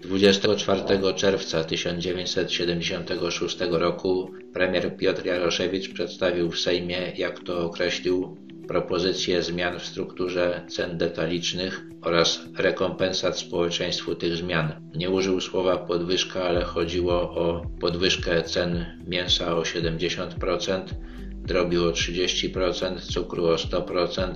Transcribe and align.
24 0.00 1.14
czerwca 1.14 1.64
1976 1.64 3.56
roku 3.70 4.30
premier 4.52 4.96
Piotr 4.96 5.26
Jaroszewicz 5.26 5.94
przedstawił 5.94 6.50
w 6.50 6.60
Sejmie, 6.60 7.12
jak 7.16 7.40
to 7.40 7.66
określił, 7.66 8.36
propozycje 8.68 9.42
zmian 9.42 9.78
w 9.78 9.86
strukturze 9.86 10.66
cen 10.68 10.98
detalicznych 10.98 11.86
oraz 12.02 12.40
rekompensat 12.56 13.38
społeczeństwu 13.38 14.14
tych 14.14 14.36
zmian. 14.36 14.90
Nie 14.94 15.10
użył 15.10 15.40
słowa 15.40 15.76
podwyżka, 15.76 16.44
ale 16.44 16.64
chodziło 16.64 17.14
o 17.14 17.62
podwyżkę 17.80 18.42
cen 18.42 18.86
mięsa 19.06 19.56
o 19.56 19.62
70%, 19.62 20.82
drobiu 21.32 21.88
o 21.88 21.90
30%, 21.90 23.00
cukru 23.12 23.46
o 23.46 23.54
100%, 23.54 24.34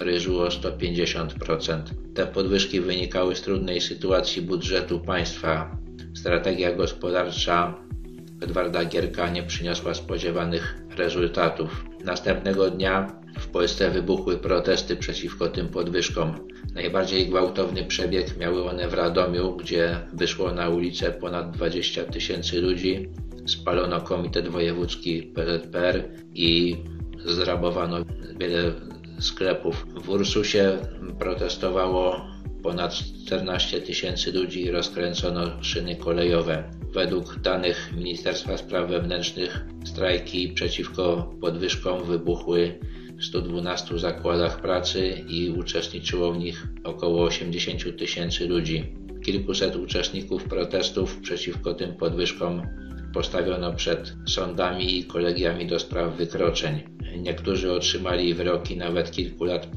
ryżu 0.00 0.40
o 0.40 0.48
150%. 0.48 1.82
Te 2.14 2.26
podwyżki 2.26 2.80
wynikały 2.80 3.36
z 3.36 3.42
trudnej 3.42 3.80
sytuacji 3.80 4.42
budżetu 4.42 5.00
państwa. 5.00 5.76
Strategia 6.14 6.72
gospodarcza 6.72 7.74
Edwarda 8.40 8.84
Gierka 8.84 9.30
nie 9.30 9.42
przyniosła 9.42 9.94
spodziewanych 9.94 10.78
rezultatów. 10.96 11.84
Następnego 12.04 12.70
dnia 12.70 13.18
w 13.38 13.46
Polsce 13.46 13.90
wybuchły 13.90 14.36
protesty 14.36 14.96
przeciwko 14.96 15.48
tym 15.48 15.68
podwyżkom. 15.68 16.48
Najbardziej 16.74 17.28
gwałtowny 17.28 17.84
przebieg 17.84 18.36
miały 18.36 18.64
one 18.70 18.88
w 18.88 18.94
Radomiu, 18.94 19.56
gdzie 19.56 20.00
wyszło 20.12 20.52
na 20.52 20.68
ulicę 20.68 21.12
ponad 21.12 21.50
20 21.50 22.04
tysięcy 22.04 22.60
ludzi. 22.60 23.08
Spalono 23.46 24.00
Komitet 24.00 24.48
Wojewódzki 24.48 25.22
PZPR 25.22 26.04
i 26.34 26.76
zrabowano 27.24 27.96
wiele 28.40 28.72
sklepów. 29.18 29.86
W 29.94 30.08
Ursusie 30.08 30.78
protestowało 31.18 32.20
ponad 32.62 32.94
14 32.94 33.80
tysięcy 33.80 34.32
ludzi 34.32 34.64
i 34.64 34.70
rozkręcono 34.70 35.62
szyny 35.62 35.96
kolejowe. 35.96 36.70
Według 36.94 37.38
danych 37.38 37.92
Ministerstwa 37.96 38.58
Spraw 38.58 38.90
Wewnętrznych 38.90 39.64
strajki 39.84 40.48
przeciwko 40.48 41.34
podwyżkom 41.40 42.04
wybuchły 42.04 42.78
w 43.18 43.24
112 43.24 43.98
zakładach 43.98 44.60
pracy 44.60 45.24
i 45.28 45.50
uczestniczyło 45.50 46.32
w 46.32 46.38
nich 46.38 46.66
około 46.84 47.24
80 47.24 47.98
tysięcy 47.98 48.46
ludzi. 48.46 48.92
Kilkuset 49.24 49.76
uczestników 49.76 50.44
protestów 50.44 51.18
przeciwko 51.20 51.74
tym 51.74 51.94
podwyżkom 51.94 52.62
postawiono 53.18 53.72
przed 53.72 54.14
sądami 54.26 54.98
i 54.98 55.04
kolegiami 55.04 55.66
do 55.66 55.78
spraw 55.78 56.16
wykroczeń. 56.16 56.82
Niektórzy 57.16 57.72
otrzymali 57.72 58.34
wyroki 58.34 58.76
nawet 58.76 59.10
kilku 59.10 59.44
lat 59.44 59.68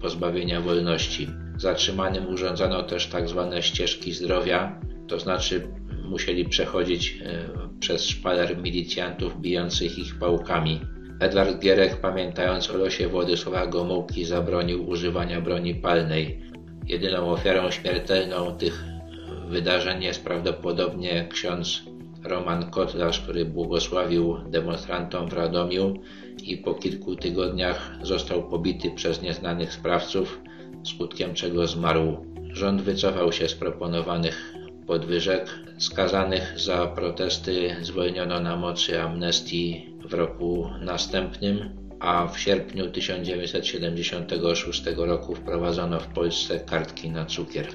pozbawienia 0.00 0.60
wolności. 0.60 1.28
Zatrzymanym 1.56 2.28
urządzono 2.28 2.82
też 2.82 3.06
tzw. 3.06 3.48
Tak 3.52 3.64
ścieżki 3.64 4.12
zdrowia, 4.12 4.80
to 5.08 5.18
znaczy 5.18 5.68
musieli 6.04 6.44
przechodzić 6.44 7.18
e, 7.24 7.48
przez 7.80 8.04
szpaler 8.04 8.58
milicjantów 8.58 9.40
bijących 9.40 9.98
ich 9.98 10.18
pałkami. 10.18 10.80
Edward 11.20 11.58
Gierek, 11.58 12.00
pamiętając 12.00 12.70
o 12.70 12.76
losie 12.76 13.08
Władysława 13.08 13.66
Gomułki, 13.66 14.24
zabronił 14.24 14.88
używania 14.88 15.40
broni 15.40 15.74
palnej. 15.74 16.42
Jedyną 16.88 17.30
ofiarą 17.30 17.70
śmiertelną 17.70 18.56
tych 18.56 18.84
wydarzeń 19.48 20.02
jest 20.02 20.24
prawdopodobnie 20.24 21.28
ksiądz 21.32 21.92
Roman 22.24 22.70
Kotlarz, 22.70 23.20
który 23.20 23.44
błogosławił 23.44 24.36
demonstrantom 24.48 25.28
w 25.28 25.32
Radomiu 25.32 25.94
i 26.42 26.56
po 26.56 26.74
kilku 26.74 27.16
tygodniach 27.16 27.98
został 28.02 28.48
pobity 28.48 28.90
przez 28.90 29.22
nieznanych 29.22 29.72
sprawców, 29.72 30.40
skutkiem 30.84 31.34
czego 31.34 31.66
zmarł. 31.66 32.26
Rząd 32.52 32.82
wycofał 32.82 33.32
się 33.32 33.48
z 33.48 33.54
proponowanych 33.54 34.54
podwyżek. 34.86 35.50
Skazanych 35.78 36.60
za 36.60 36.86
protesty 36.86 37.76
zwolniono 37.82 38.40
na 38.40 38.56
mocy 38.56 39.02
amnestii 39.02 39.86
w 40.04 40.14
roku 40.14 40.70
następnym, 40.80 41.70
a 42.00 42.26
w 42.26 42.38
sierpniu 42.38 42.90
1976 42.90 44.82
roku 44.96 45.34
wprowadzono 45.34 46.00
w 46.00 46.06
Polsce 46.06 46.60
kartki 46.60 47.10
na 47.10 47.26
cukier. 47.26 47.68